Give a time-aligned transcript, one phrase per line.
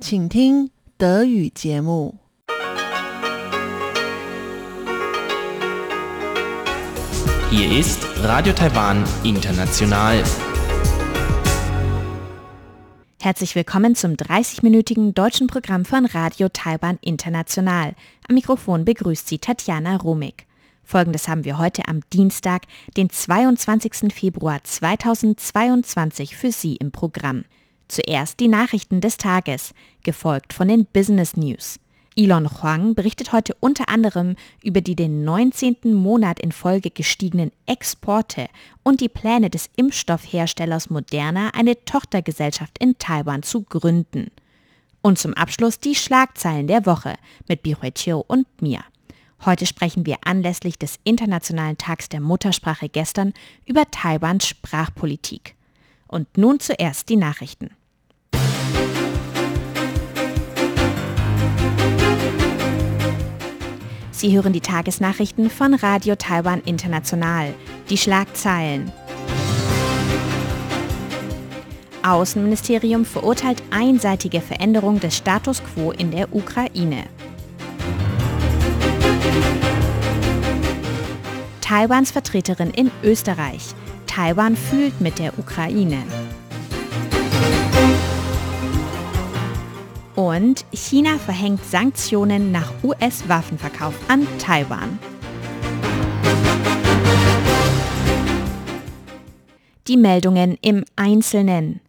[0.00, 2.18] 请听德语节目。
[7.50, 10.24] Hier ist Radio Taiwan International.
[13.20, 17.94] Herzlich willkommen zum 30-minütigen deutschen Programm von Radio Taiwan International.
[18.28, 20.46] Am Mikrofon begrüßt Sie Tatjana Romig.
[20.82, 22.62] Folgendes haben wir heute am Dienstag,
[22.96, 24.12] den 22.
[24.12, 27.44] Februar 2022 für Sie im Programm.
[27.87, 31.79] Zuerst die Nachrichten des Tages, gefolgt von den Business News.
[32.17, 35.93] Elon Huang berichtet heute unter anderem über die den 19.
[35.93, 38.47] Monat in Folge gestiegenen Exporte
[38.83, 44.31] und die Pläne des Impfstoffherstellers Moderna, eine Tochtergesellschaft in Taiwan zu gründen.
[45.01, 47.13] Und zum Abschluss die Schlagzeilen der Woche
[47.47, 48.83] mit Bihui Chiu und mir.
[49.45, 53.33] Heute sprechen wir anlässlich des Internationalen Tags der Muttersprache gestern
[53.65, 55.55] über Taiwans Sprachpolitik.
[56.07, 57.76] Und nun zuerst die Nachrichten.
[64.17, 67.53] Sie hören die Tagesnachrichten von Radio Taiwan International.
[67.87, 68.91] Die Schlagzeilen.
[72.01, 77.03] Außenministerium verurteilt einseitige Veränderung des Status quo in der Ukraine.
[81.61, 83.75] Taiwans Vertreterin in Österreich.
[84.07, 86.01] Taiwan fühlt mit der Ukraine.
[90.17, 94.97] Und China verhängt Sanktionen nach US-Waffenverkauf an Taiwan.
[99.87, 101.81] Die Meldungen im Einzelnen.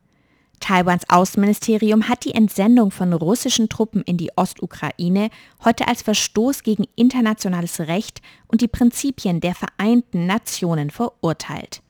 [0.60, 5.30] Taiwans Außenministerium hat die Entsendung von russischen Truppen in die Ostukraine
[5.64, 11.80] heute als Verstoß gegen internationales Recht und die Prinzipien der Vereinten Nationen verurteilt.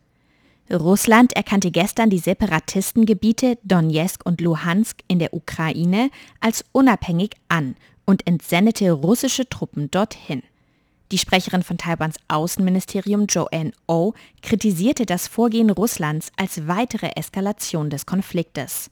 [0.71, 7.75] Russland erkannte gestern die Separatistengebiete Donetsk und Luhansk in der Ukraine als unabhängig an
[8.05, 10.43] und entsendete russische Truppen dorthin.
[11.11, 17.89] Die Sprecherin von Taiwans Außenministerium Joanne O oh kritisierte das Vorgehen Russlands als weitere Eskalation
[17.89, 18.91] des Konfliktes.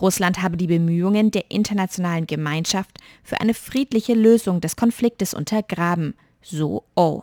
[0.00, 6.82] Russland habe die Bemühungen der internationalen Gemeinschaft für eine friedliche Lösung des Konfliktes untergraben, so
[6.96, 7.22] O.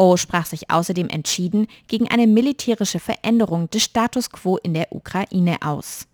[0.00, 5.56] O sprach sich außerdem entschieden gegen eine militärische Veränderung des Status quo in der Ukraine
[5.62, 6.06] aus.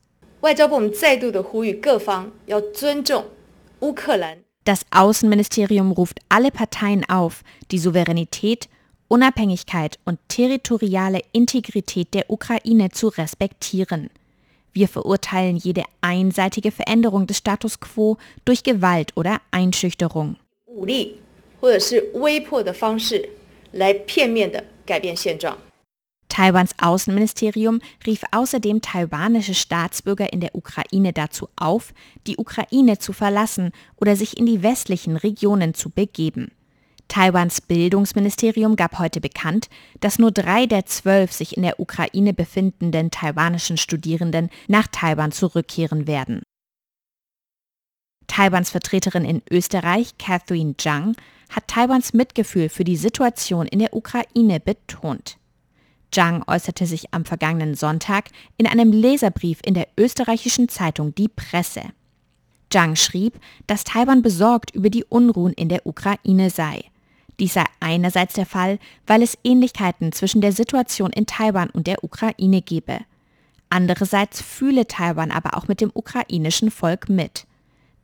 [4.64, 8.68] Das Außenministerium ruft alle Parteien auf, die Souveränität,
[9.08, 14.10] Unabhängigkeit und territoriale Integrität der Ukraine zu respektieren.
[14.72, 20.36] Wir verurteilen jede einseitige Veränderung des Status quo durch Gewalt oder Einschüchterung.
[20.66, 21.18] 武力
[21.60, 23.28] 或者是威迫的方式
[23.76, 25.56] 来片面的改变现状。
[26.28, 31.92] Taiwans Außenministerium rief außerdem taiwanische Staatsbürger in der Ukraine dazu auf,
[32.26, 36.50] die Ukraine zu verlassen oder sich in die westlichen Regionen zu begeben.
[37.08, 39.68] Taiwans Bildungsministerium gab heute bekannt,
[40.00, 46.06] dass nur drei der zwölf sich in der Ukraine befindenden taiwanischen Studierenden nach Taiwan zurückkehren
[46.06, 46.40] werden.
[48.26, 51.14] Taiwans Vertreterin in Österreich, Catherine Zhang,
[51.49, 55.37] hat Taiwans Mitgefühl für die Situation in der Ukraine betont.
[56.11, 61.81] Zhang äußerte sich am vergangenen Sonntag in einem Leserbrief in der österreichischen Zeitung Die Presse.
[62.69, 66.83] Zhang schrieb, dass Taiwan besorgt über die Unruhen in der Ukraine sei.
[67.39, 72.03] Dies sei einerseits der Fall, weil es Ähnlichkeiten zwischen der Situation in Taiwan und der
[72.03, 72.99] Ukraine gebe.
[73.69, 77.45] Andererseits fühle Taiwan aber auch mit dem ukrainischen Volk mit.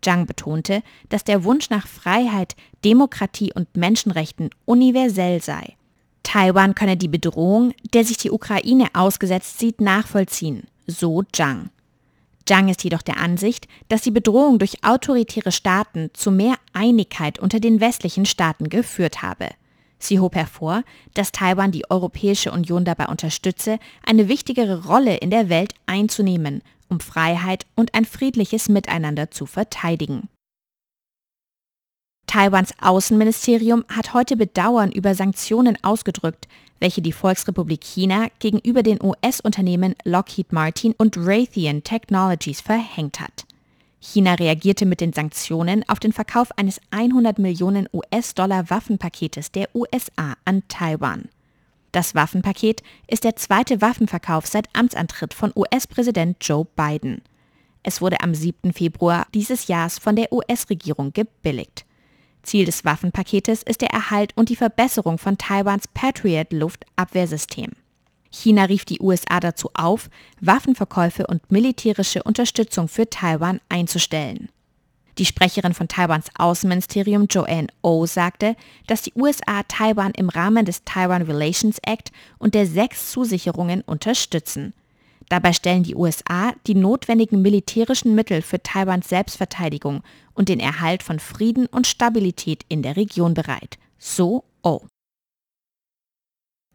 [0.03, 2.55] Zhang betonte, dass der Wunsch nach Freiheit,
[2.85, 5.75] Demokratie und Menschenrechten universell sei.
[6.23, 11.69] Taiwan könne die Bedrohung, der sich die Ukraine ausgesetzt sieht, nachvollziehen, so Zhang.
[12.45, 17.59] Zhang ist jedoch der Ansicht, dass die Bedrohung durch autoritäre Staaten zu mehr Einigkeit unter
[17.59, 19.49] den westlichen Staaten geführt habe.
[19.97, 20.83] Sie hob hervor,
[21.13, 26.61] dass Taiwan die Europäische Union dabei unterstütze, eine wichtigere Rolle in der Welt einzunehmen
[26.93, 30.29] um Freiheit und ein friedliches Miteinander zu verteidigen.
[32.27, 36.47] Taiwans Außenministerium hat heute Bedauern über Sanktionen ausgedrückt,
[36.79, 43.45] welche die Volksrepublik China gegenüber den US-Unternehmen Lockheed Martin und Raytheon Technologies verhängt hat.
[43.99, 50.35] China reagierte mit den Sanktionen auf den Verkauf eines 100 Millionen US-Dollar Waffenpaketes der USA
[50.45, 51.29] an Taiwan.
[51.93, 57.21] Das Waffenpaket ist der zweite Waffenverkauf seit Amtsantritt von US-Präsident Joe Biden.
[57.83, 58.73] Es wurde am 7.
[58.73, 61.85] Februar dieses Jahres von der US-Regierung gebilligt.
[62.41, 67.73] Ziel des Waffenpaketes ist der Erhalt und die Verbesserung von Taiwans Patriot-Luftabwehrsystem.
[68.31, 70.09] China rief die USA dazu auf,
[70.41, 74.49] Waffenverkäufe und militärische Unterstützung für Taiwan einzustellen.
[75.19, 78.55] Die Sprecherin von Taiwans Außenministerium Joanne O oh sagte,
[78.87, 84.73] dass die USA Taiwan im Rahmen des Taiwan Relations Act und der sechs Zusicherungen unterstützen.
[85.29, 91.19] Dabei stellen die USA die notwendigen militärischen Mittel für Taiwans Selbstverteidigung und den Erhalt von
[91.19, 93.77] Frieden und Stabilität in der Region bereit.
[93.99, 94.81] So O.
[94.81, 94.87] Oh.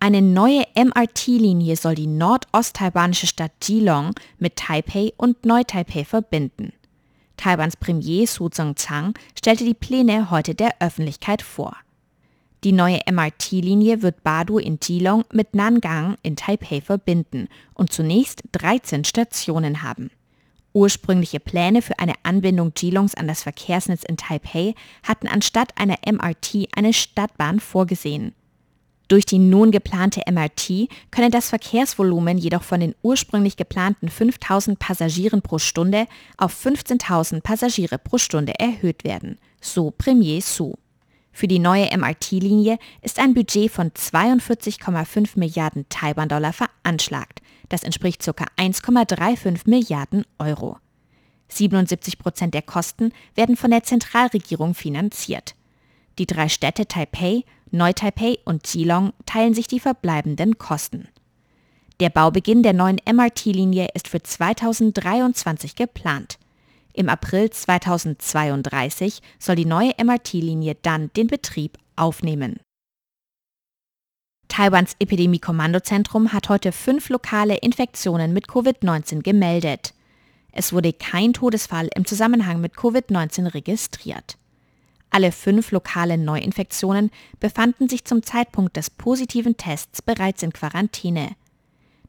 [0.01, 6.73] Eine neue MRT-Linie soll die nordost-taiwanische Stadt Geelong mit Taipei und Neu-Taipei verbinden.
[7.39, 11.75] Taiwans Premier Su Tseng-Chang stellte die Pläne heute der Öffentlichkeit vor.
[12.65, 19.05] Die neue MRT-Linie wird Badu in Geelong mit Nangang in Taipei verbinden und zunächst 13
[19.05, 20.11] Stationen haben.
[20.73, 26.69] Ursprüngliche Pläne für eine Anbindung Geelongs an das Verkehrsnetz in Taipei hatten anstatt einer MRT
[26.77, 28.35] eine Stadtbahn vorgesehen.
[29.09, 35.41] Durch die nun geplante MRT könne das Verkehrsvolumen jedoch von den ursprünglich geplanten 5000 Passagieren
[35.41, 36.07] pro Stunde
[36.37, 40.75] auf 15.000 Passagiere pro Stunde erhöht werden, so Premier Su.
[41.33, 47.41] Für die neue MRT-Linie ist ein Budget von 42,5 Milliarden Taiwan-Dollar veranschlagt.
[47.69, 48.45] Das entspricht ca.
[48.57, 50.79] 1,35 Milliarden Euro.
[51.49, 55.55] 77 Prozent der Kosten werden von der Zentralregierung finanziert.
[56.19, 61.09] Die drei Städte Taipei, Neu-Taipei und Geelong teilen sich die verbleibenden Kosten.
[62.01, 66.39] Der Baubeginn der neuen MRT-Linie ist für 2023 geplant.
[66.93, 72.61] Im April 2032 soll die neue MRT-Linie dann den Betrieb aufnehmen.
[74.49, 79.95] Taiwans Epidemie-Kommandozentrum hat heute fünf lokale Infektionen mit Covid-19 gemeldet.
[80.53, 84.39] Es wurde kein Todesfall im Zusammenhang mit Covid-19 registriert.
[85.11, 87.11] Alle fünf lokalen Neuinfektionen
[87.41, 91.31] befanden sich zum Zeitpunkt des positiven Tests bereits in Quarantäne.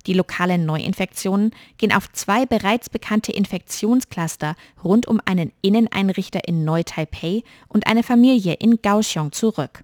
[0.05, 7.43] Die lokalen Neuinfektionen gehen auf zwei bereits bekannte Infektionscluster rund um einen Inneneinrichter in Neu-Taipei
[7.67, 9.83] und eine Familie in Kaohsiung zurück.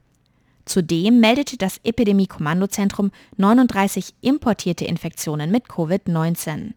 [0.66, 6.74] Zudem meldete das Epidemie-Kommandozentrum 39 importierte Infektionen mit Covid-19.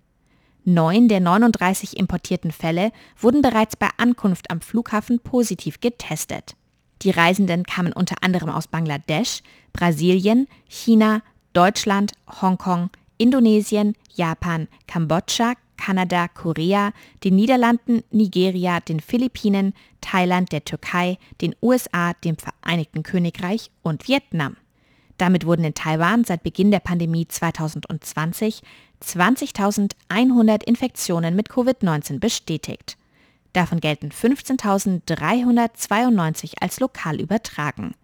[0.69, 6.57] Neun der 39 importierten Fälle wurden bereits bei Ankunft am Flughafen positiv getestet.
[7.01, 9.41] Die Reisenden kamen unter anderem aus Bangladesch,
[9.73, 11.23] Brasilien, China,
[11.55, 12.13] Deutschland,
[12.43, 16.93] Hongkong, Indonesien, Japan, Kambodscha, Kanada, Korea,
[17.25, 19.73] den Niederlanden, Nigeria, den Philippinen,
[20.03, 24.59] Thailand, der Türkei, den USA, dem Vereinigten Königreich und Vietnam.
[25.19, 28.63] Damit wurden in Taiwan seit Beginn der Pandemie 2020
[29.03, 32.97] 20.100 Infektionen mit Covid-19 bestätigt.
[33.53, 37.95] Davon gelten 15.392 als lokal übertragen.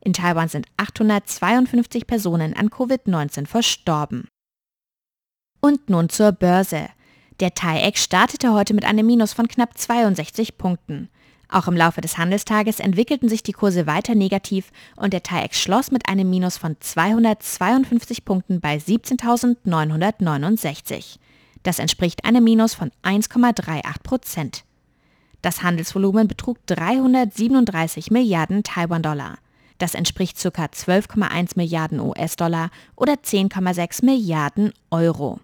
[0.00, 4.28] In Taiwan sind 852 Personen an Covid-19 verstorben.
[5.60, 6.88] Und nun zur Börse.
[7.40, 11.10] Der TAIEX startete heute mit einem Minus von knapp 62 Punkten.
[11.50, 15.90] Auch im Laufe des Handelstages entwickelten sich die Kurse weiter negativ und der TAIEX schloss
[15.90, 21.16] mit einem Minus von 252 Punkten bei 17.969.
[21.64, 24.62] Das entspricht einem Minus von 1,38 Prozent.
[25.42, 29.38] Das Handelsvolumen betrug 337 Milliarden Taiwan-Dollar.
[29.78, 30.66] Das entspricht ca.
[30.66, 35.40] 12,1 Milliarden US-Dollar oder 10,6 Milliarden Euro.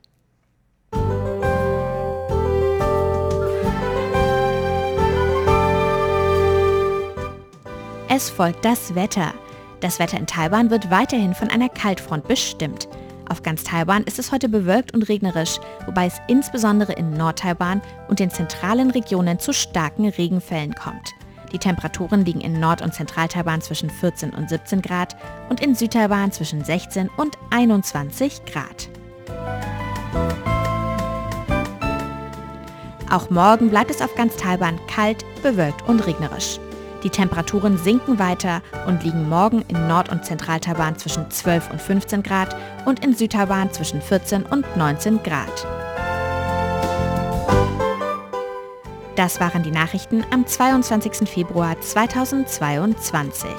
[8.16, 9.35] Es folgt das Wetter.
[9.80, 12.88] Das Wetter in Taiwan wird weiterhin von einer Kaltfront bestimmt.
[13.28, 18.18] Auf ganz Taiwan ist es heute bewölkt und regnerisch, wobei es insbesondere in Nord-Taiwan und
[18.18, 21.12] den zentralen Regionen zu starken Regenfällen kommt.
[21.52, 25.14] Die Temperaturen liegen in Nord- und Zentral-Taiwan zwischen 14 und 17 Grad
[25.50, 28.88] und in Südtaiwan zwischen 16 und 21 Grad.
[33.11, 36.58] Auch morgen bleibt es auf ganz Taiwan kalt, bewölkt und regnerisch.
[37.02, 42.22] Die Temperaturen sinken weiter und liegen morgen in Nord- und Zentral-Taiwan zwischen 12 und 15
[42.22, 45.66] Grad und in Südtaiwan zwischen 14 und 19 Grad.
[49.16, 51.28] Das waren die Nachrichten am 22.
[51.28, 53.50] Februar 2022.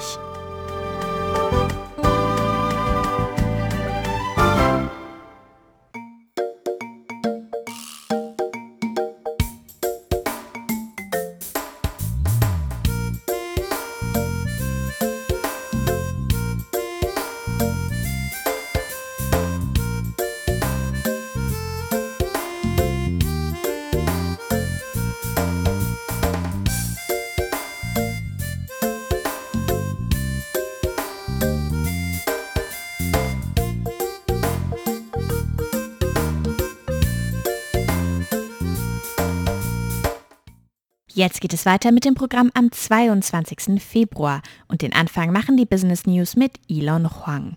[41.18, 43.82] Jetzt geht es weiter mit dem Programm am 22.
[43.82, 47.56] Februar und den Anfang machen die Business News mit Elon Huang.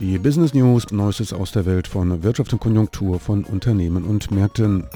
[0.00, 4.88] Die Business News, Neuestes aus der Welt von Wirtschaft und Konjunktur von Unternehmen und Märkten.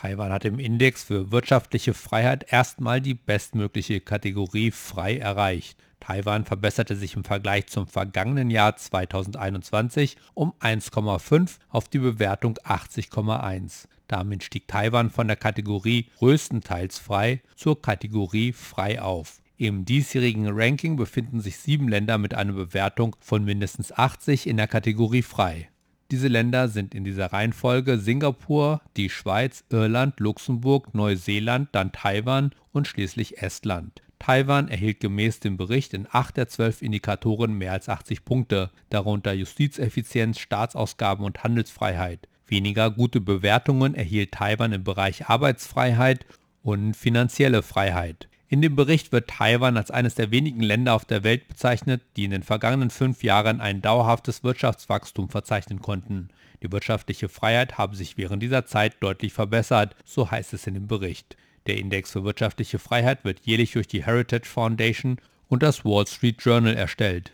[0.00, 5.78] Taiwan hat im Index für wirtschaftliche Freiheit erstmal die bestmögliche Kategorie frei erreicht.
[6.00, 13.88] Taiwan verbesserte sich im Vergleich zum vergangenen Jahr 2021 um 1,5 auf die Bewertung 80,1.
[14.08, 19.42] Damit stieg Taiwan von der Kategorie größtenteils frei zur Kategorie frei auf.
[19.58, 24.66] Im diesjährigen Ranking befinden sich sieben Länder mit einer Bewertung von mindestens 80 in der
[24.66, 25.68] Kategorie frei.
[26.10, 32.88] Diese Länder sind in dieser Reihenfolge Singapur, die Schweiz, Irland, Luxemburg, Neuseeland, dann Taiwan und
[32.88, 34.02] schließlich Estland.
[34.18, 39.32] Taiwan erhielt gemäß dem Bericht in acht der zwölf Indikatoren mehr als 80 Punkte, darunter
[39.32, 42.28] Justizeffizienz, Staatsausgaben und Handelsfreiheit.
[42.48, 46.26] Weniger gute Bewertungen erhielt Taiwan im Bereich Arbeitsfreiheit
[46.62, 48.29] und finanzielle Freiheit.
[48.52, 52.24] In dem Bericht wird Taiwan als eines der wenigen Länder auf der Welt bezeichnet, die
[52.24, 56.30] in den vergangenen fünf Jahren ein dauerhaftes Wirtschaftswachstum verzeichnen konnten.
[56.60, 60.88] Die wirtschaftliche Freiheit habe sich während dieser Zeit deutlich verbessert, so heißt es in dem
[60.88, 61.36] Bericht.
[61.68, 66.42] Der Index für wirtschaftliche Freiheit wird jährlich durch die Heritage Foundation und das Wall Street
[66.42, 67.30] Journal erstellt.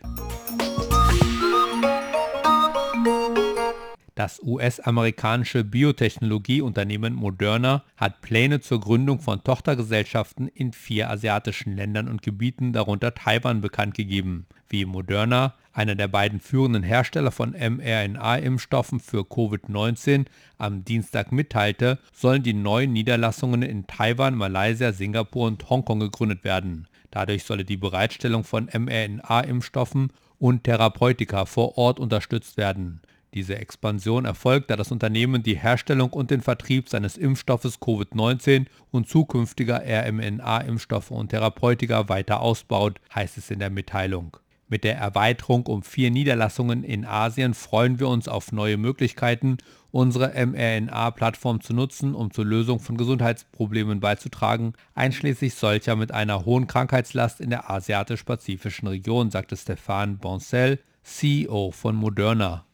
[4.17, 12.23] Das US-amerikanische Biotechnologieunternehmen Moderna hat Pläne zur Gründung von Tochtergesellschaften in vier asiatischen Ländern und
[12.23, 14.47] Gebieten, darunter Taiwan, bekannt gegeben.
[14.71, 20.25] Wie Moderna, einer der beiden führenden Hersteller von mRNA-Impfstoffen für Covid-19,
[20.57, 26.89] am Dienstag mitteilte, sollen die neuen Niederlassungen in Taiwan, Malaysia, Singapur und Hongkong gegründet werden.
[27.11, 33.03] Dadurch solle die Bereitstellung von mRNA-Impfstoffen und Therapeutika vor Ort unterstützt werden.
[33.37, 39.11] Diese Expansion erfolgt, da das Unternehmen die Herstellung und den Vertrieb seines Impfstoffes Covid-19 und
[39.11, 44.39] zukünftiger RMNA-Impfstoffe und Therapeutika weiter ausbaut, heißt es in der Mitteilung.
[44.69, 49.59] Mit der Erweiterung um vier Niederlassungen in Asien freuen wir uns auf neue Möglichkeiten,
[49.91, 56.69] unsere mRNA-Plattform zu nutzen, um zur Lösung von Gesundheitsproblemen beizutragen, einschließlich solcher mit einer hohen
[56.69, 62.67] Krankheitslast in der asiatisch-pazifischen Region, sagte Stefan Boncel, CEO von Moderna.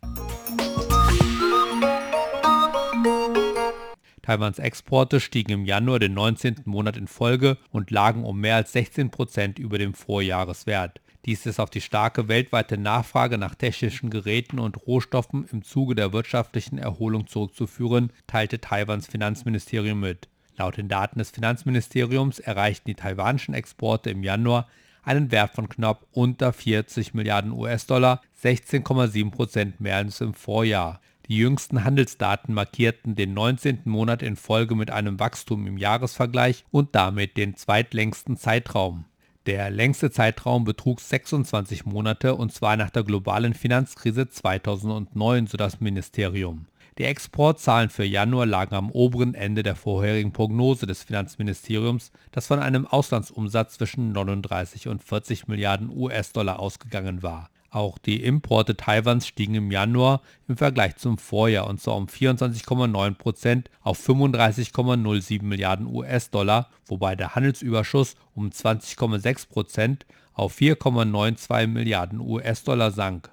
[4.22, 6.62] Taiwans Exporte stiegen im Januar den 19.
[6.64, 11.02] Monat in Folge und lagen um mehr als 16 Prozent über dem Vorjahreswert.
[11.26, 16.12] Dies ist auf die starke weltweite Nachfrage nach technischen Geräten und Rohstoffen im Zuge der
[16.12, 20.28] wirtschaftlichen Erholung zurückzuführen, teilte Taiwans Finanzministerium mit.
[20.56, 24.68] Laut den Daten des Finanzministeriums erreichten die taiwanischen Exporte im Januar
[25.02, 31.00] einen Wert von knapp unter 40 Milliarden US-Dollar, 16,7 Prozent mehr als im Vorjahr.
[31.28, 33.82] Die jüngsten Handelsdaten markierten den 19.
[33.84, 39.04] Monat in Folge mit einem Wachstum im Jahresvergleich und damit den zweitlängsten Zeitraum.
[39.46, 45.80] Der längste Zeitraum betrug 26 Monate und zwar nach der globalen Finanzkrise 2009, so das
[45.80, 46.66] Ministerium.
[46.98, 52.58] Die Exportzahlen für Januar lagen am oberen Ende der vorherigen Prognose des Finanzministeriums, das von
[52.58, 57.48] einem Auslandsumsatz zwischen 39 und 40 Milliarden US-Dollar ausgegangen war.
[57.70, 63.14] Auch die Importe Taiwans stiegen im Januar im Vergleich zum Vorjahr und zwar um 24,9
[63.14, 72.90] Prozent auf 35,07 Milliarden US-Dollar, wobei der Handelsüberschuss um 20,6 Prozent auf 4,92 Milliarden US-Dollar
[72.90, 73.30] sank.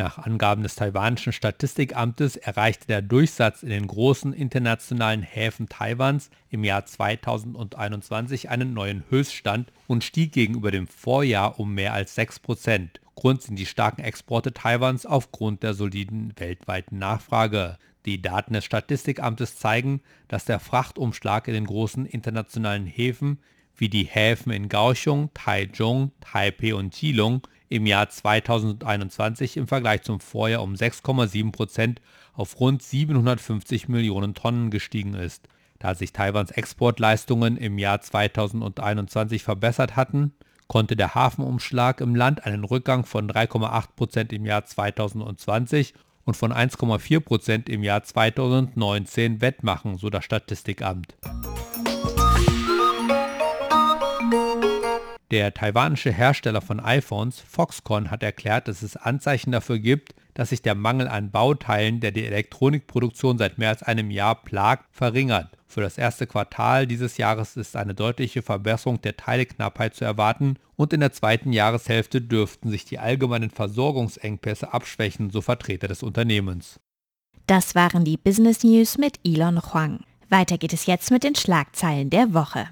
[0.00, 6.64] Nach Angaben des taiwanischen Statistikamtes erreichte der Durchsatz in den großen internationalen Häfen Taiwans im
[6.64, 13.42] Jahr 2021 einen neuen Höchststand und stieg gegenüber dem Vorjahr um mehr als 6% Grund
[13.42, 17.76] sind die starken Exporte Taiwans aufgrund der soliden weltweiten Nachfrage.
[18.06, 23.38] Die Daten des Statistikamtes zeigen, dass der Frachtumschlag in den großen internationalen Häfen
[23.76, 30.20] wie die Häfen in Kaohsiung, Taichung, Taipei und Keelung im Jahr 2021 im Vergleich zum
[30.20, 32.02] Vorjahr um 6,7 Prozent
[32.34, 35.48] auf rund 750 Millionen Tonnen gestiegen ist.
[35.78, 40.34] Da sich Taiwans Exportleistungen im Jahr 2021 verbessert hatten,
[40.66, 46.52] konnte der Hafenumschlag im Land einen Rückgang von 3,8 Prozent im Jahr 2020 und von
[46.52, 51.14] 1,4 Prozent im Jahr 2019 wettmachen, so das Statistikamt.
[55.30, 60.60] Der taiwanische Hersteller von iPhones, Foxconn, hat erklärt, dass es Anzeichen dafür gibt, dass sich
[60.60, 65.56] der Mangel an Bauteilen, der die Elektronikproduktion seit mehr als einem Jahr plagt, verringert.
[65.68, 70.92] Für das erste Quartal dieses Jahres ist eine deutliche Verbesserung der Teileknappheit zu erwarten und
[70.92, 76.80] in der zweiten Jahreshälfte dürften sich die allgemeinen Versorgungsengpässe abschwächen, so Vertreter des Unternehmens.
[77.46, 80.00] Das waren die Business News mit Elon Huang.
[80.28, 82.66] Weiter geht es jetzt mit den Schlagzeilen der Woche.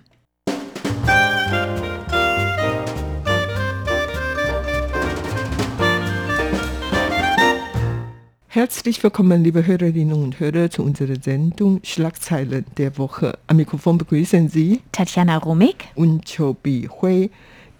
[8.51, 13.39] Herzlich willkommen, liebe Hörerinnen und Hörer, zu unserer Sendung Schlagzeilen der Woche.
[13.47, 17.31] Am Mikrofon begrüßen Sie Tatjana Romig und Chobi Hui.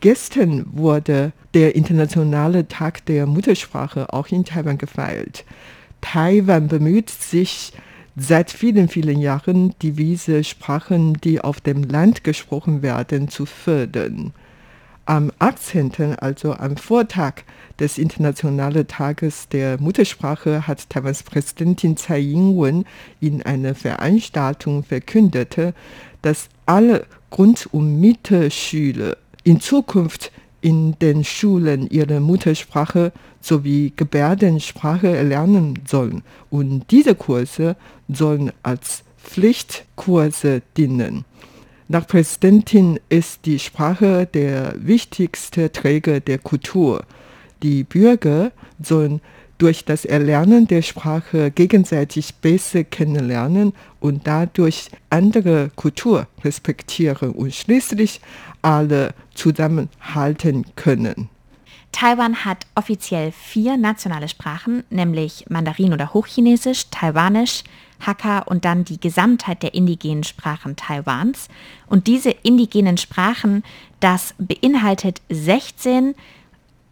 [0.01, 5.47] Gestern wurde der Internationale Tag der Muttersprache auch in Taiwan gefeiert.
[6.03, 7.73] Taiwan bemüht sich
[8.15, 14.35] seit vielen, vielen Jahren, diese Sprachen, die auf dem Land gesprochen werden, zu fördern.
[15.09, 17.37] Am 18., also am Vortag
[17.81, 22.85] des Internationalen Tages der Muttersprache, hat Taiwans Präsidentin Tsai Ing-wen
[23.19, 25.57] in einer Veranstaltung verkündet,
[26.21, 35.79] dass alle Grund- und Mittelschüler in Zukunft in den Schulen ihre Muttersprache sowie Gebärdensprache erlernen
[35.89, 36.23] sollen.
[36.51, 37.77] Und diese Kurse
[38.09, 41.25] sollen als Pflichtkurse dienen.
[41.91, 47.03] Nach Präsidentin ist die Sprache der wichtigste Träger der Kultur.
[47.63, 48.53] Die Bürger
[48.83, 49.23] sollen
[49.57, 58.21] durch das Erlernen der Sprache gegenseitig besser kennenlernen und dadurch andere Kultur respektieren und schließlich
[58.61, 61.31] alle zusammenhalten können.
[61.91, 67.65] Taiwan hat offiziell vier nationale Sprachen, nämlich Mandarin oder Hochchinesisch, Taiwanisch,
[68.01, 71.49] Hakka und dann die Gesamtheit der indigenen Sprachen Taiwans.
[71.87, 73.63] Und diese indigenen Sprachen,
[74.01, 76.15] das beinhaltet 16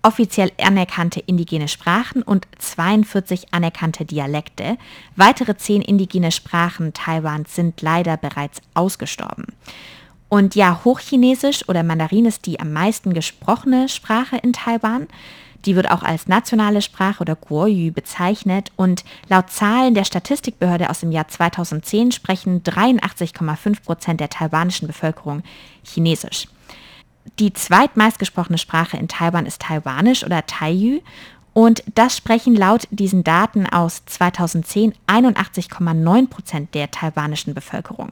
[0.06, 4.78] offiziell anerkannte indigene Sprachen und 42 anerkannte Dialekte.
[5.16, 9.46] Weitere zehn indigene Sprachen Taiwans sind leider bereits ausgestorben.
[10.28, 15.08] Und ja, Hochchinesisch oder Mandarin ist die am meisten gesprochene Sprache in Taiwan.
[15.64, 21.00] Die wird auch als nationale Sprache oder Guoyu bezeichnet und laut Zahlen der Statistikbehörde aus
[21.00, 25.42] dem Jahr 2010 sprechen 83,5 Prozent der taiwanischen Bevölkerung
[25.82, 26.48] Chinesisch.
[27.38, 31.00] Die zweitmeistgesprochene Sprache in Taiwan ist Taiwanisch oder Taiyu
[31.56, 38.10] und das sprechen laut diesen Daten aus 2010 81,9 Prozent der taiwanischen Bevölkerung.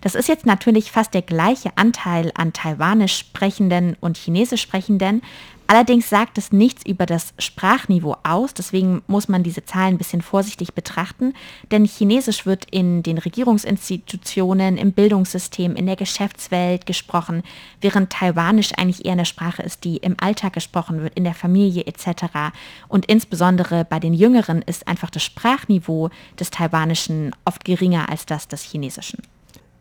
[0.00, 5.20] Das ist jetzt natürlich fast der gleiche Anteil an taiwanisch sprechenden und chinesisch sprechenden,
[5.68, 10.22] Allerdings sagt es nichts über das Sprachniveau aus, deswegen muss man diese Zahlen ein bisschen
[10.22, 11.34] vorsichtig betrachten,
[11.72, 17.42] denn Chinesisch wird in den Regierungsinstitutionen, im Bildungssystem, in der Geschäftswelt gesprochen,
[17.80, 21.84] während Taiwanisch eigentlich eher eine Sprache ist, die im Alltag gesprochen wird, in der Familie
[21.86, 22.52] etc.
[22.86, 28.46] Und insbesondere bei den Jüngeren ist einfach das Sprachniveau des Taiwanischen oft geringer als das
[28.46, 29.18] des Chinesischen.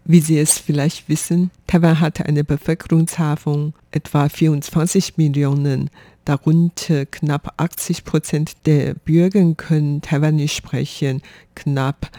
[0.08, 5.90] Wie Sie es vielleicht wissen, Taiwan hat eine Bevölkerungszahl von etwa 24 Millionen.
[6.26, 11.24] Darunter knapp 80 Prozent der Bürger können Taiwanisch sprechen,
[11.56, 12.12] knapp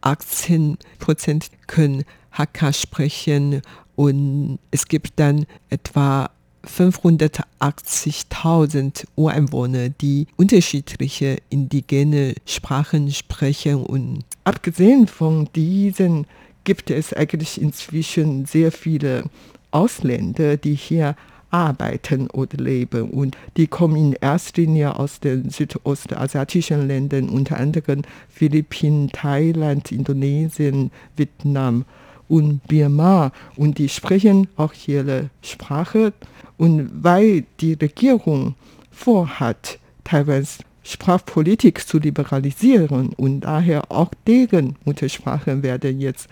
[0.00, 3.62] 18 Prozent können Hakka sprechen
[3.94, 6.30] und es gibt dann etwa
[6.66, 13.76] 580.000 Ureinwohner, die unterschiedliche indigene Sprachen sprechen.
[13.76, 16.26] Und abgesehen von diesen
[16.64, 19.24] gibt es eigentlich inzwischen sehr viele
[19.70, 21.16] Ausländer, die hier
[21.50, 23.10] arbeiten oder leben.
[23.10, 30.90] Und die kommen in erster Linie aus den südostasiatischen Ländern, unter anderem Philippinen, Thailand, Indonesien,
[31.16, 31.84] Vietnam
[32.28, 33.32] und Myanmar.
[33.56, 36.12] Und die sprechen auch ihre Sprache.
[36.56, 38.54] Und weil die Regierung
[38.90, 46.28] vorhat, Taiwans Sprachpolitik zu liberalisieren und daher auch deren Muttersprachen werden jetzt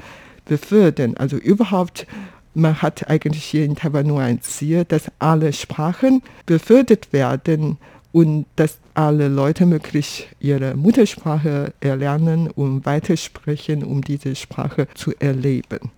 [0.47, 1.17] befördern.
[1.17, 2.07] Also überhaupt,
[2.55, 7.77] man hat eigentlich hier in Taiwan nur ein Ziel, dass alle Sprachen befördert werden
[8.13, 15.91] und dass alle Leute möglich ihre Muttersprache erlernen und weitersprechen, um diese Sprache zu erleben.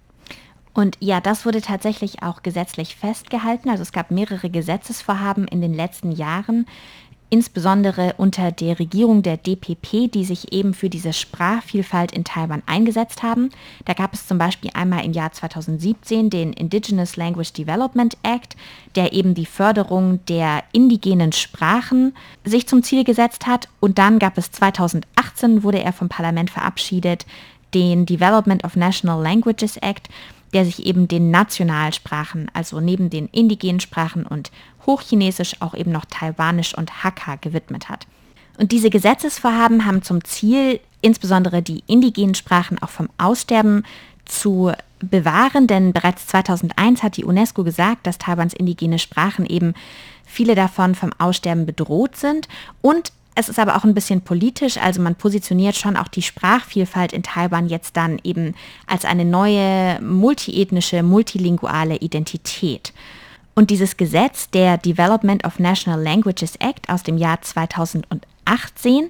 [0.74, 3.68] Und ja, das wurde tatsächlich auch gesetzlich festgehalten.
[3.68, 6.66] Also es gab mehrere Gesetzesvorhaben in den letzten Jahren,
[7.30, 13.22] insbesondere unter der Regierung der DPP, die sich eben für diese Sprachvielfalt in Taiwan eingesetzt
[13.22, 13.50] haben.
[13.84, 18.56] Da gab es zum Beispiel einmal im Jahr 2017 den Indigenous Language Development Act,
[18.94, 22.14] der eben die Förderung der indigenen Sprachen
[22.44, 23.68] sich zum Ziel gesetzt hat.
[23.80, 27.26] Und dann gab es 2018, wurde er vom Parlament verabschiedet,
[27.74, 30.08] den Development of National Languages Act,
[30.52, 34.50] der sich eben den Nationalsprachen, also neben den indigenen Sprachen und
[34.86, 38.06] Hochchinesisch auch eben noch Taiwanisch und Hakka gewidmet hat.
[38.58, 43.84] Und diese Gesetzesvorhaben haben zum Ziel, insbesondere die indigenen Sprachen auch vom Aussterben
[44.24, 49.74] zu bewahren, denn bereits 2001 hat die UNESCO gesagt, dass Taiwans indigene Sprachen eben
[50.24, 52.48] viele davon vom Aussterben bedroht sind
[52.82, 57.12] und es ist aber auch ein bisschen politisch, also man positioniert schon auch die Sprachvielfalt
[57.12, 58.56] in Taiwan jetzt dann eben
[58.88, 62.92] als eine neue multiethnische, multilinguale Identität.
[63.54, 69.08] Und dieses Gesetz, der Development of National Languages Act aus dem Jahr 2018,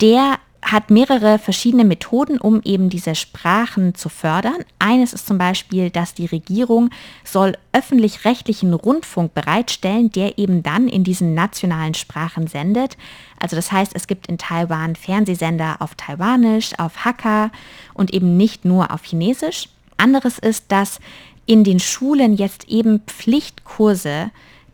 [0.00, 4.58] der hat mehrere verschiedene Methoden, um eben diese Sprachen zu fördern.
[4.78, 6.90] Eines ist zum Beispiel, dass die Regierung
[7.24, 12.96] soll öffentlich-rechtlichen Rundfunk bereitstellen, der eben dann in diesen nationalen Sprachen sendet.
[13.38, 17.50] Also das heißt, es gibt in Taiwan Fernsehsender auf Taiwanisch, auf Hakka
[17.94, 19.68] und eben nicht nur auf Chinesisch.
[19.96, 21.00] Anderes ist, dass
[21.46, 24.30] in den Schulen jetzt eben Pflichtkurse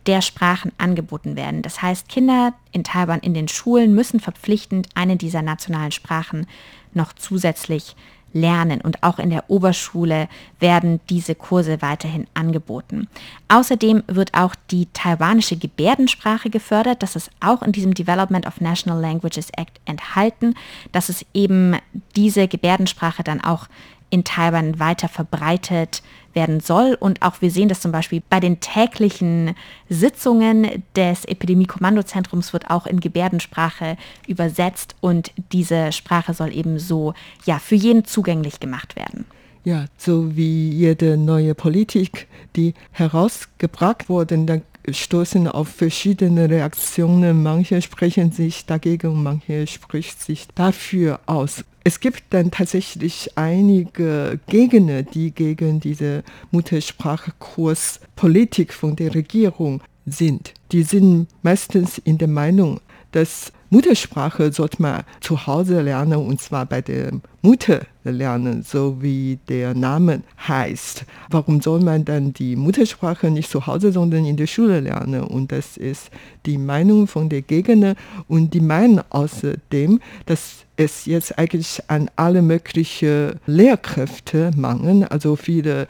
[0.07, 1.61] der Sprachen angeboten werden.
[1.61, 6.47] Das heißt, Kinder in Taiwan in den Schulen müssen verpflichtend eine dieser nationalen Sprachen
[6.93, 7.95] noch zusätzlich
[8.33, 10.27] lernen und auch in der Oberschule
[10.59, 13.07] werden diese Kurse weiterhin angeboten.
[13.47, 17.01] Außerdem wird auch die taiwanische Gebärdensprache gefördert.
[17.03, 20.55] Das ist auch in diesem Development of National Languages Act enthalten,
[20.91, 21.77] dass es eben
[22.15, 23.67] diese Gebärdensprache dann auch
[24.09, 26.01] in Taiwan weiter verbreitet
[26.33, 26.95] werden soll.
[26.99, 29.55] Und auch wir sehen das zum Beispiel bei den täglichen
[29.89, 37.13] Sitzungen des Epidemie-Kommandozentrums wird auch in Gebärdensprache übersetzt und diese Sprache soll eben so
[37.45, 39.25] ja, für jeden zugänglich gemacht werden.
[39.63, 47.43] Ja, so wie jede neue Politik, die herausgebracht wurde, dann stoßen auf verschiedene Reaktionen.
[47.43, 51.65] Manche sprechen sich dagegen, manche sprechen sich dafür aus.
[51.87, 60.53] Es gibt dann tatsächlich einige Gegner, die gegen diese Muttersprachkurspolitik von der Regierung sind.
[60.73, 62.81] Die sind meistens in der Meinung,
[63.13, 69.39] dass Muttersprache sollte man zu Hause lernen und zwar bei der Mutter lernen, so wie
[69.49, 71.05] der Name heißt.
[71.29, 75.23] Warum soll man dann die Muttersprache nicht zu Hause, sondern in der Schule lernen?
[75.23, 76.09] Und das ist
[76.45, 77.95] die Meinung von der Gegner
[78.27, 85.03] und die meinen außerdem, dass es jetzt eigentlich an alle möglichen Lehrkräfte mangeln.
[85.03, 85.87] Also viele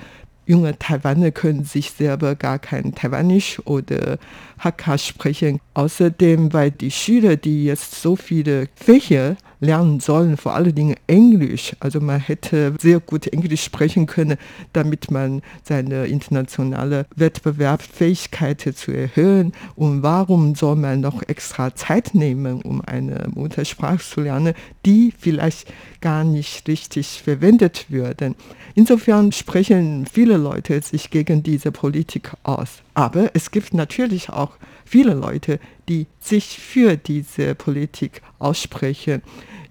[0.48, 4.18] junge Taiwaner können sich selber gar kein Taiwanisch oder
[4.58, 5.60] Hakka sprechen.
[5.74, 11.76] Außerdem, weil die Schüler, die jetzt so viele Fächer lernen sollen, vor allen Dingen Englisch.
[11.80, 14.38] Also man hätte sehr gut Englisch sprechen können,
[14.74, 19.54] damit man seine internationale Wettbewerbsfähigkeit zu erhöhen.
[19.76, 24.54] Und warum soll man noch extra Zeit nehmen, um eine Muttersprache zu lernen,
[24.86, 28.36] die vielleicht gar nicht richtig verwendet würden?
[28.76, 32.84] Insofern sprechen viele Leute sich gegen diese Politik aus.
[32.94, 34.47] Aber es gibt natürlich auch
[34.86, 39.22] viele Leute, die sich für diese Politik aussprechen.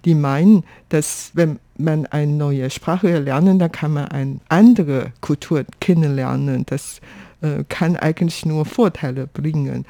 [0.05, 5.65] Die meinen, dass wenn man eine neue Sprache lernen, dann kann man eine andere Kultur
[5.79, 6.65] kennenlernen.
[6.65, 7.01] Das
[7.41, 9.85] äh, kann eigentlich nur Vorteile bringen.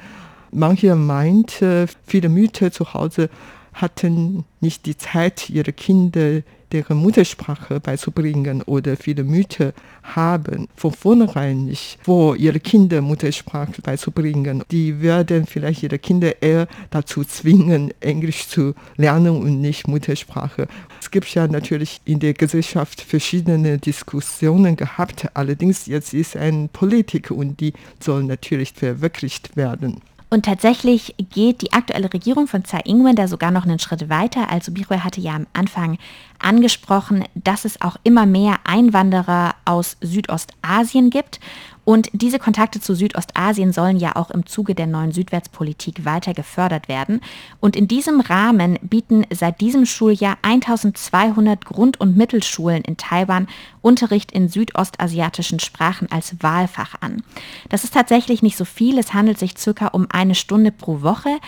[0.50, 1.62] Manche meint,
[2.06, 3.28] viele Mütter zu Hause
[3.74, 11.64] hatten nicht die Zeit, ihre Kinder deren Muttersprache beizubringen oder viele Mütter haben von vornherein
[11.64, 14.62] nicht vor, ihre Kinder Muttersprache beizubringen.
[14.70, 20.68] Die werden vielleicht ihre Kinder eher dazu zwingen, Englisch zu lernen und nicht Muttersprache.
[21.00, 25.26] Es gibt ja natürlich in der Gesellschaft verschiedene Diskussionen gehabt.
[25.34, 30.00] Allerdings jetzt ist eine Politik und die soll natürlich verwirklicht werden.
[30.30, 34.50] Und tatsächlich geht die aktuelle Regierung von Tsai Ing-wen da sogar noch einen Schritt weiter.
[34.50, 35.96] Also Birue hatte ja am Anfang
[36.38, 41.40] angesprochen, dass es auch immer mehr Einwanderer aus Südostasien gibt.
[41.88, 46.86] Und diese Kontakte zu Südostasien sollen ja auch im Zuge der neuen Südwärtspolitik weiter gefördert
[46.86, 47.22] werden.
[47.60, 53.48] Und in diesem Rahmen bieten seit diesem Schuljahr 1200 Grund- und Mittelschulen in Taiwan
[53.80, 57.22] Unterricht in südostasiatischen Sprachen als Wahlfach an.
[57.70, 58.98] Das ist tatsächlich nicht so viel.
[58.98, 61.38] Es handelt sich circa um eine Stunde pro Woche.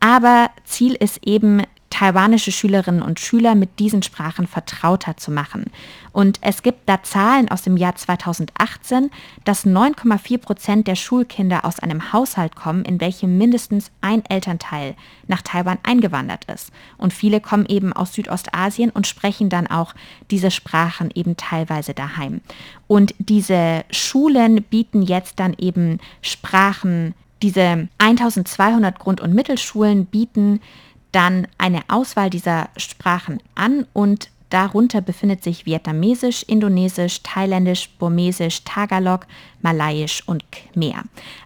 [0.00, 5.66] Aber Ziel ist eben, taiwanische Schülerinnen und Schüler mit diesen Sprachen vertrauter zu machen.
[6.12, 9.10] Und es gibt da Zahlen aus dem Jahr 2018,
[9.44, 14.94] dass 9,4 Prozent der Schulkinder aus einem Haushalt kommen, in welchem mindestens ein Elternteil
[15.26, 16.72] nach Taiwan eingewandert ist.
[16.96, 19.94] Und viele kommen eben aus Südostasien und sprechen dann auch
[20.30, 22.40] diese Sprachen eben teilweise daheim.
[22.86, 30.60] Und diese Schulen bieten jetzt dann eben Sprachen, diese 1200 Grund- und Mittelschulen bieten
[31.12, 39.26] dann eine Auswahl dieser Sprachen an und darunter befindet sich Vietnamesisch, Indonesisch, Thailändisch, Burmesisch, Tagalog,
[39.62, 41.04] Malayisch und Khmer.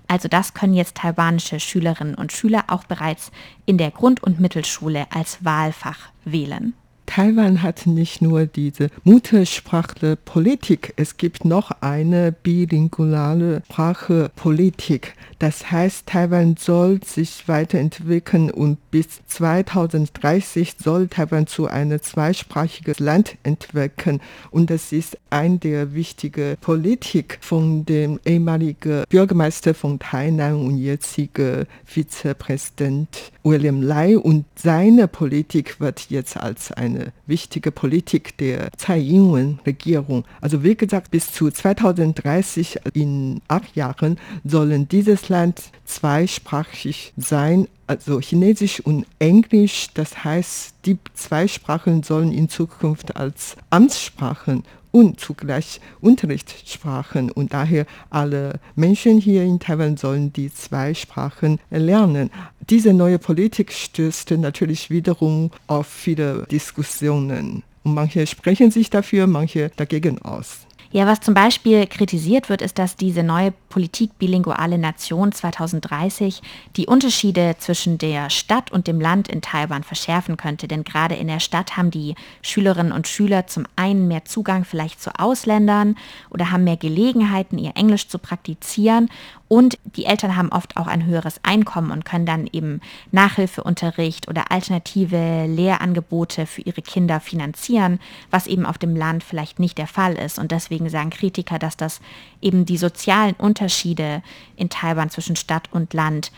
[0.08, 3.30] Also das können jetzt taiwanische Schülerinnen und Schüler auch bereits
[3.66, 6.74] in der Grund- und Mittelschule als Wahlfach wählen.
[7.06, 15.14] Taiwan hat nicht nur diese Muttersprachliche Politik, es gibt noch eine bilinguale Sprachepolitik.
[15.38, 23.36] Das heißt, Taiwan soll sich weiterentwickeln und bis 2030 soll Taiwan zu einem zweisprachigen Land
[23.42, 24.20] entwickeln.
[24.50, 31.66] Und das ist eine der wichtigen Politik von dem ehemaligen Bürgermeister von Tainan und jetzigen
[31.84, 34.16] Vizepräsident William Lai.
[34.16, 40.24] Und seine Politik wird jetzt als eine wichtige Politik der Tsai Ing-wen-Regierung.
[40.40, 48.20] Also wie gesagt, bis zu 2030 in acht Jahren sollen dieses Land zweisprachig sein, also
[48.20, 49.88] Chinesisch und Englisch.
[49.94, 57.84] Das heißt, die zwei Sprachen sollen in Zukunft als Amtssprachen und zugleich Unterrichtssprachen und daher
[58.10, 62.30] alle Menschen hier in Taiwan sollen die zwei Sprachen lernen.
[62.70, 67.64] Diese neue Politik stößt natürlich wiederum auf viele Diskussionen.
[67.82, 70.63] Und manche sprechen sich dafür, manche dagegen aus.
[70.96, 76.40] Ja, was zum Beispiel kritisiert wird, ist, dass diese neue Politik bilinguale Nation 2030
[76.76, 80.68] die Unterschiede zwischen der Stadt und dem Land in Taiwan verschärfen könnte.
[80.68, 85.02] Denn gerade in der Stadt haben die Schülerinnen und Schüler zum einen mehr Zugang vielleicht
[85.02, 85.96] zu Ausländern
[86.30, 89.08] oder haben mehr Gelegenheiten, ihr Englisch zu praktizieren.
[89.48, 92.80] Und die Eltern haben oft auch ein höheres Einkommen und können dann eben
[93.12, 99.76] Nachhilfeunterricht oder alternative Lehrangebote für ihre Kinder finanzieren, was eben auf dem Land vielleicht nicht
[99.76, 100.38] der Fall ist.
[100.38, 102.00] Und deswegen sagen Kritiker, dass das
[102.40, 104.22] eben die sozialen Unterschiede
[104.56, 106.32] in Taiwan zwischen Stadt und Land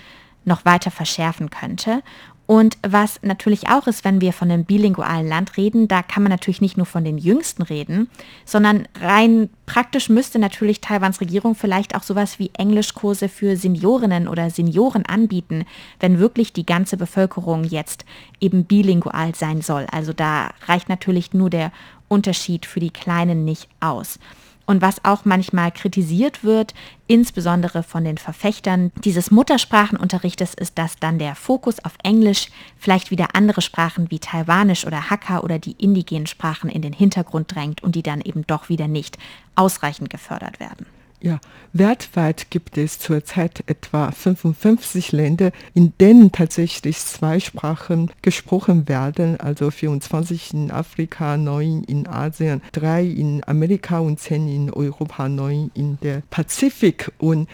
[0.45, 2.03] noch weiter verschärfen könnte.
[2.47, 6.31] Und was natürlich auch ist, wenn wir von einem bilingualen Land reden, da kann man
[6.31, 8.09] natürlich nicht nur von den Jüngsten reden,
[8.45, 14.51] sondern rein praktisch müsste natürlich Taiwans Regierung vielleicht auch sowas wie Englischkurse für Seniorinnen oder
[14.51, 15.65] Senioren anbieten,
[15.99, 18.05] wenn wirklich die ganze Bevölkerung jetzt
[18.41, 19.87] eben bilingual sein soll.
[19.91, 21.73] Also da reicht natürlich nur der
[22.07, 24.21] Unterschied für die Kleinen nicht aus.
[24.67, 26.75] Und was auch manchmal kritisiert wird,
[27.07, 33.35] insbesondere von den Verfechtern dieses Muttersprachenunterrichtes, ist, dass dann der Fokus auf Englisch vielleicht wieder
[33.35, 37.95] andere Sprachen wie Taiwanisch oder Hakka oder die indigenen Sprachen in den Hintergrund drängt und
[37.95, 39.19] die dann eben doch wieder nicht
[39.55, 40.87] ausreichend gefördert werden.
[41.21, 41.41] Ja,
[41.73, 49.71] weltweit gibt es zurzeit etwa 55 Länder, in denen tatsächlich zwei Sprachen gesprochen werden, also
[49.71, 55.99] 24 in Afrika, 9 in Asien, 3 in Amerika und 10 in Europa, 9 in
[56.03, 57.11] der Pazifik.
[57.19, 57.49] Und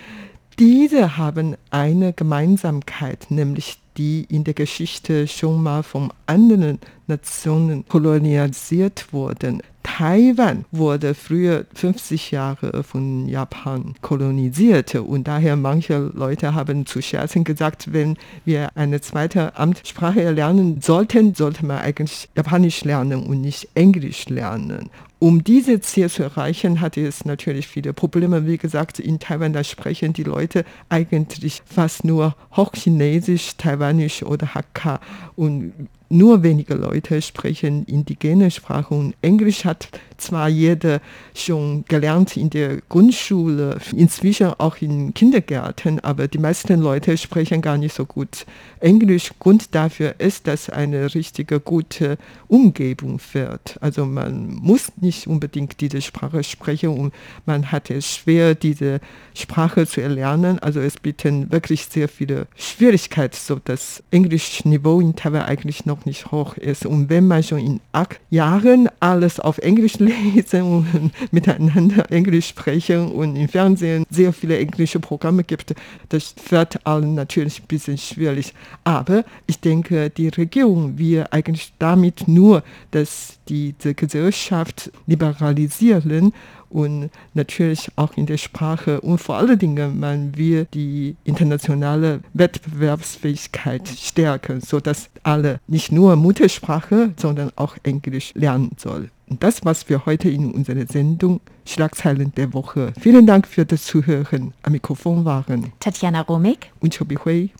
[0.58, 9.12] diese haben eine Gemeinsamkeit, nämlich die in der Geschichte schon mal von anderen Nationen kolonialisiert
[9.12, 9.62] wurden.
[9.98, 17.44] Taiwan wurde früher 50 Jahre von Japan kolonisiert und daher manche Leute haben zu Scherzen
[17.44, 23.68] gesagt, wenn wir eine zweite Amtssprache lernen sollten, sollte man eigentlich Japanisch lernen und nicht
[23.74, 24.88] Englisch lernen.
[25.18, 28.46] Um diese Ziel zu erreichen, hatte es natürlich viele Probleme.
[28.46, 35.00] Wie gesagt, in Taiwan, da sprechen die Leute eigentlich fast nur Hochchinesisch, Taiwanisch oder Hakka.
[35.36, 35.74] Und
[36.12, 41.00] nur wenige Leute sprechen indigene Sprachen und Englisch hat zwar jeder
[41.34, 47.76] schon gelernt in der Grundschule, inzwischen auch in Kindergärten, aber die meisten Leute sprechen gar
[47.78, 48.46] nicht so gut
[48.80, 49.32] Englisch.
[49.38, 53.78] Grund dafür ist, dass eine richtige gute Umgebung wird.
[53.80, 57.14] Also man muss nicht unbedingt diese Sprache sprechen und
[57.46, 59.00] man hat es schwer, diese
[59.34, 60.58] Sprache zu erlernen.
[60.58, 66.30] Also es bieten wirklich sehr viele Schwierigkeiten, so das Englischniveau in Taiwan eigentlich noch nicht
[66.30, 66.86] hoch ist.
[66.86, 73.12] Und wenn man schon in acht Jahren alles auf Englisch lesen und miteinander Englisch sprechen
[73.12, 75.74] und im Fernsehen sehr viele englische Programme gibt,
[76.08, 78.54] das wird allen natürlich ein bisschen schwierig.
[78.84, 86.32] Aber ich denke, die Regierung will eigentlich damit nur, dass diese Gesellschaft liberalisieren
[86.72, 93.88] und natürlich auch in der Sprache und vor allen Dingen man will die internationale Wettbewerbsfähigkeit
[93.88, 99.10] stärken, sodass alle nicht nur Muttersprache, sondern auch Englisch lernen sollen.
[99.28, 102.92] Und das war's für heute in unserer Sendung Schlagzeilen der Woche.
[103.00, 104.52] Vielen Dank für das Zuhören.
[104.62, 107.50] Am Mikrofon waren Tatjana Romig und Chobi Hui.